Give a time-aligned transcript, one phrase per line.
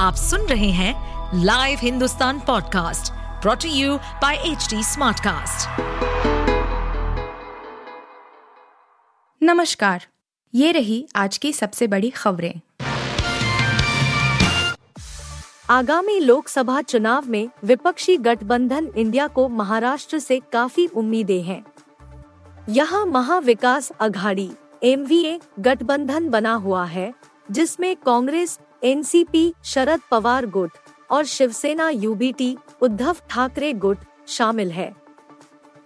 [0.00, 5.80] आप सुन रहे हैं live Hindustan podcast brought to you by H Smartcast.
[9.40, 10.06] नमस्कार,
[10.54, 12.60] ये रही आज की सबसे बड़ी खबरें
[15.70, 21.62] आगामी लोकसभा चुनाव में विपक्षी गठबंधन इंडिया को महाराष्ट्र से काफ़ी उम्मीदें हैं
[22.68, 24.50] यहाँ महाविकास अघाड़ी
[24.84, 27.12] एमवीए गठबंधन बना हुआ है,
[27.50, 30.70] जिसमें कांग्रेस एनसीपी शरद पवार गुट
[31.10, 34.92] और शिवसेना यूबीटी उद्धव ठाकरे गुट शामिल है।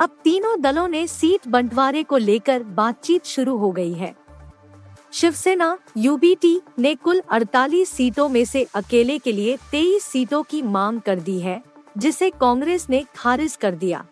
[0.00, 4.14] अब तीनों दलों ने सीट बंटवारे को लेकर बातचीत शुरू हो गई है।
[5.12, 11.00] शिवसेना, यूबीटी ने कुल 48 सीटों में से अकेले के लिए 23 सीटों की मांग
[11.00, 11.62] कर दी है,
[11.98, 14.04] जिसे कांग्रेस ने खारिज कर दिया।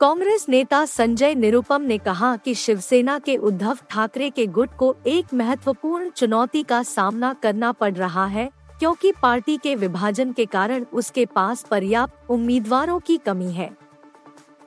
[0.00, 5.34] कांग्रेस नेता संजय निरुपम ने कहा कि शिवसेना के उद्धव ठाकरे के गुट को एक
[5.34, 8.48] महत्वपूर्ण चुनौती का सामना करना पड़ रहा है,
[8.80, 13.70] क्योंकि पार्टी के विभाजन के कारण उसके पास पर्याप्त उम्मीदवारों की कमी है।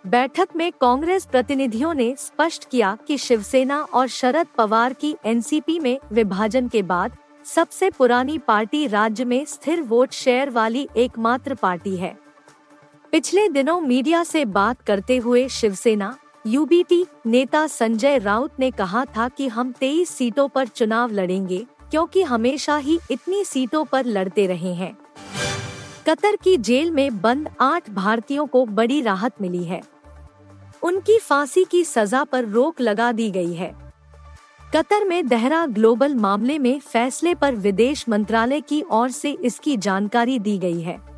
[0.05, 5.97] बैठक में कांग्रेस प्रतिनिधियों ने स्पष्ट किया कि शिवसेना और शरद पवार की एनसीपी में
[6.11, 12.17] विभाजन के बाद सबसे पुरानी पार्टी राज्य में स्थिर वोट शेयर वाली एकमात्र पार्टी है।
[13.13, 19.27] पिछले दिनों मीडिया से बात करते हुए शिवसेना, यूबीटी नेता संजय राउत ने कहा था
[19.29, 24.73] कि हम तेईस सीटों पर चुनाव लड़ेंगे, क्योंकि हमेशा ही इतनी सीटों पर लड़ते रहे
[24.73, 24.91] हैं।
[26.07, 29.81] कतर की जेल में बंद आठ भारतीयों को बड़ी राहत मिली है।
[30.83, 33.73] उनकी फांसी की सजा पर रोक लगा दी गई है।
[34.75, 40.39] कतर में दहरा ग्लोबल मामले में फैसले पर विदेश मंत्रालय की ओर से इसकी जानकारी
[40.39, 41.12] दी गई है।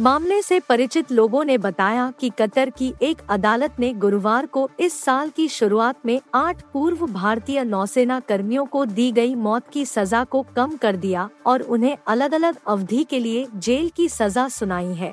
[0.00, 5.00] मामले से परिचित लोगों ने बताया कि कतर की एक अदालत ने गुरुवार को इस
[5.00, 10.24] साल की शुरुआत में आठ पूर्व भारतीय नौसेना कर्मियों को दी गई मौत की सजा
[10.24, 14.92] को कम कर दिया और उन्हें अलग अलग अवधि के लिए जेल की सजा सुनाई
[14.94, 15.12] है।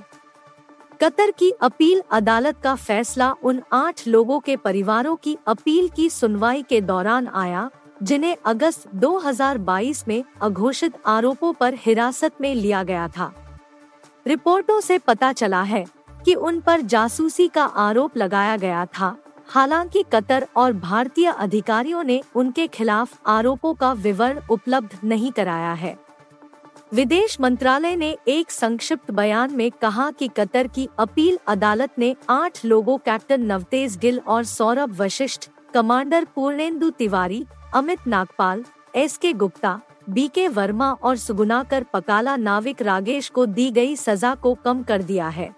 [1.01, 6.63] कतर की अपील अदालत का फैसला उन आठ लोगों के परिवारों की अपील की सुनवाई
[6.63, 7.69] के दौरान आया,
[8.03, 13.33] जिन्हें अगस्त 2022 में अघोषित आरोपों पर हिरासत में लिया गया था।
[14.27, 15.85] रिपोर्टों से पता चला है
[16.25, 19.15] कि उन पर जासूसी का आरोप लगाया गया था।
[19.47, 25.97] हालाँकि कतर और भारतीय अधिकारियों ने उनके खिलाफ आरोपों का विवरण उपलब्ध नहीं कराया है।
[26.93, 32.65] विदेश मंत्रालय ने एक संक्षिप्त बयान में कहा कि कतर की अपील अदालत ने आठ
[32.65, 38.63] लोगों कैप्टन नवतेज गिल और Saurabh Vashishtha, commander Purnendu Tiwari, Amit Nagpal,
[38.95, 44.33] S K Gupta B के वर्मा और सुगुनाकर पकाला नाविक रागेश को दी गई सजा
[44.35, 45.49] को कम कर दिया है।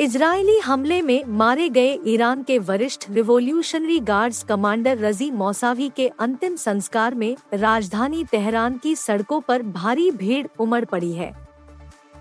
[0.00, 6.56] इजरायली हमले में मारे गए ईरान के वरिष्ठ रिवोल्यूशनरी गार्ड्स कमांडर रज़ी मौसावी के अंतिम
[6.56, 11.32] संस्कार में राजधानी तेहरान की सड़कों पर भारी भीड़ उमड़ पड़ी है।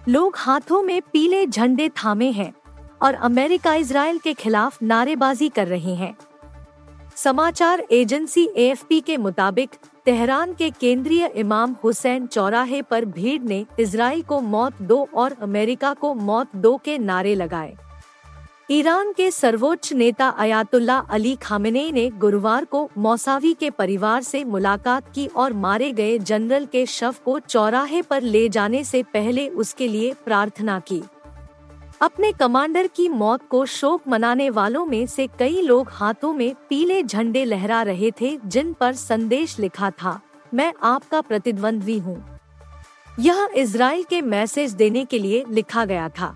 [0.09, 2.53] लोग हाथों में पीले झंडे थामे हैं
[3.01, 6.15] और अमेरिका इसराइल के खिलाफ नारेबाजी कर रहे हैं।
[7.15, 9.69] समाचार एजेंसी एएफपी के मुताबिक
[10.09, 15.93] तेहरान के केंद्रीय इमाम हुसैन चौराहे पर भीड़ ने इसराइल को मौत दो और अमेरिका
[15.93, 17.75] को मौत दो के नारे लगाए।
[18.71, 25.13] ईरान के सर्वोच्च नेता अयातुल्ला अली खामेने ने गुरुवार को मौसावी के परिवार से मुलाकात
[25.15, 29.87] की और मारे गए जनरल के शव को चौराहे पर ले जाने से पहले उसके
[29.87, 31.01] लिए प्रार्थना की।
[32.01, 37.01] अपने कमांडर की मौत को शोक मनाने वालों में से कई लोग हाथों में पीले
[37.03, 40.19] झंडे लहरा रहे थे, जिन पर संदेश लिखा था,
[40.53, 42.39] मैं आपका प्रतिद्वंद्वी हूँ।
[43.19, 46.35] यह इसराइल के मैसेज देने के लिए लिखा गया था।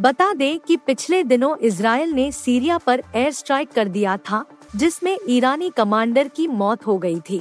[0.00, 4.44] बता दें कि पिछले दिनों इसराइल ने सीरिया पर एयर स्ट्राइक कर दिया था,
[4.76, 7.40] जिसमें ईरानी कमांडर की मौत हो गई थी।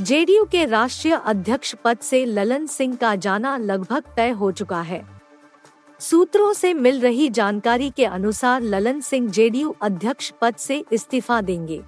[0.00, 5.15] जेडीयू के राष्ट्रीय अध्यक्ष पद से ललन सिंह का जाना लगभग तय हो चुका है।
[6.00, 11.80] सूत्रों से मिल रही जानकारी के अनुसार ललन सिंह जेडीयू अध्यक्ष पद से इस्तीफा देंगे।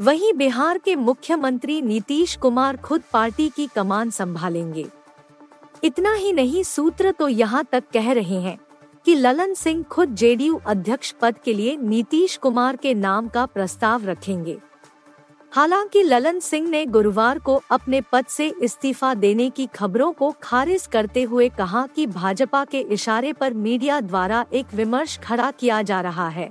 [0.00, 4.86] वहीं बिहार के मुख्यमंत्री नीतीश कुमार खुद पार्टी की कमान संभालेंगे।
[5.84, 8.58] इतना ही नहीं, सूत्र तो यहाँ तक कह रहे हैं
[9.06, 14.04] कि ललन सिंह खुद जेडीयू अध्यक्ष पद के लिए नीतीश कुमार के नाम का प्रस्ताव
[14.04, 14.58] रखेंगे।
[15.52, 20.86] हालाँकि ललन सिंह ने गुरुवार को अपने पद से इस्तीफा देने की खबरों को खारिज
[20.86, 26.00] करते हुए कहा कि भाजपा के इशारे पर मीडिया द्वारा एक विमर्श खड़ा किया जा
[26.00, 26.50] रहा है।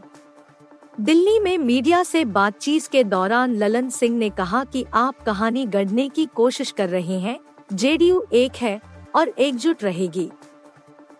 [0.99, 6.09] दिल्ली में मीडिया से बातचीत के दौरान ललन सिंह ने कहा कि आप कहानी गढ़ने
[6.09, 7.39] की कोशिश कर रहे हैं,
[7.73, 8.79] जेडीयू एक है
[9.15, 10.29] और एकजुट रहेगी।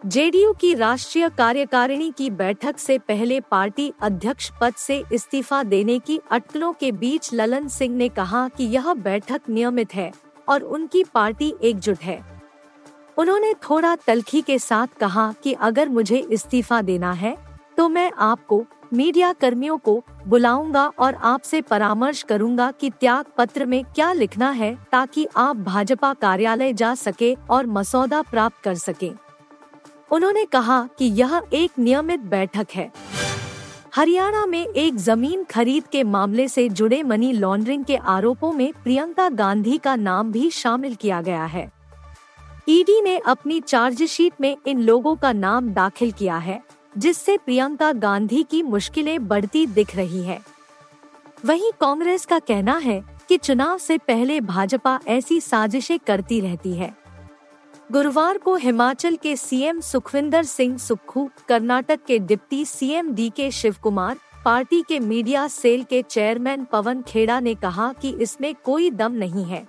[0.02, 6.20] जेडीयू की राष्ट्रीय कार्यकारिणी की बैठक से पहले पार्टी अध्यक्ष पद से इस्तीफा देने की
[6.32, 10.12] अटकलों के बीच ललन सिंह ने कहा कि यह बैठक नियमित है
[10.48, 12.20] और उनकी पार्टी एकजुट है।
[13.18, 17.38] उन्होंने थोड़ा तलखी के साथ कहा कि अगर मुझे इस्तीफा देना है
[17.78, 23.84] तो मैं आपको, मीडिया कर्मियों को, बुलाऊँगा और आपसे परामर्श करूँगा कि त्याग पत्र में
[23.86, 29.12] क्या लिखना है ताकि आप भाजपा कार्यालय जा सके और मसौदा प्राप्त कर सके।
[30.12, 32.92] उन्होंने कहा कि यह एक नियमित बैठक है।
[33.96, 39.30] हरियाणा में एक ज़मीन खरीद के मामले से जुड़े मनी लॉन्ड्रिंग के आरोपों में प्रियंका
[39.30, 41.72] गांधी का नाम भी शामिल किया गया है।
[42.70, 46.62] ईडी ने अपनी चार्जशीट में इन लोगों का नाम दाखिल किया है,
[46.98, 50.40] जिससे प्रियंका गांधी की मुश्किलें बढ़ती दिख रही है।
[51.46, 56.99] वहीं कांग्रेस का कहना है कि चुनाव से पहले भाजपा ऐसी साजिशें करती रहती है।
[57.92, 63.76] गुरुवार को हिमाचल के सीएम सुखविंदर सिंह सुक्खू, कर्नाटक के deputy CM D K Shiv
[63.84, 69.12] Kumar party के मीडिया सेल के चेयरमैन पवन खेड़ा ने कहा कि इसमें कोई दम
[69.12, 69.68] नहीं है।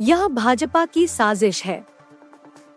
[0.00, 1.86] यह भाजपा की साजिश है।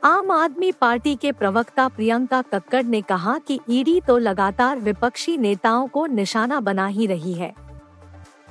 [0.03, 5.87] आम आदमी पार्टी के प्रवक्ता प्रियंका कक्कड़ ने कहा कि ईडी तो लगातार विपक्षी नेताओं
[5.87, 7.53] को निशाना बना ही रही है।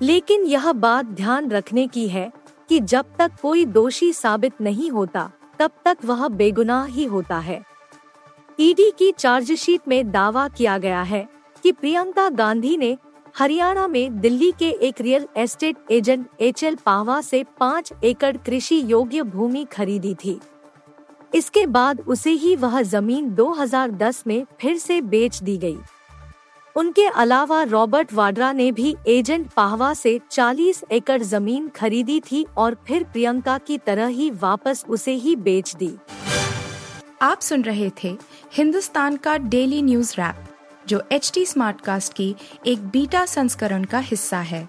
[0.03, 2.31] लेकिन यह बात ध्यान रखने की है
[2.69, 7.63] कि जब तक कोई दोषी साबित नहीं होता तब तक वह बेगुनाह ही होता है
[8.61, 11.27] ईडी की चार्जशीट में दावा किया गया है
[11.65, 12.97] कि प्रियंका गांधी ने
[13.39, 18.83] हरियाणा में दिल्ली के एक real estate agent H L Pawa से पाँच एकड़ कृषि
[18.87, 20.39] योग्य भूमि खरीदी थी
[21.35, 25.79] इसके बाद उसे ही वह ज़मीन 2010 में फिर से बेच दी गई।
[26.79, 32.77] उनके अलावा रॉबर्ट वाड्रा ने भी एजेंट पाहवा से 40 एकड़ ज़मीन खरीदी थी और
[32.87, 35.91] फिर प्रियंका की तरह ही वापस उसे ही बेच दी।
[37.23, 38.17] आप सुन रहे थे
[38.53, 40.45] हिंदुस्तान का डेली न्यूज़ रैप,
[40.89, 42.35] जो एच टी स्मार्ट कास्ट की
[42.67, 44.69] एक बीटा संस्करण का हिस्सा है।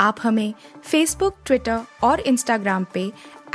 [0.00, 3.10] आप हमें फेसबुक ट्विटर और इंस्टाग्राम पे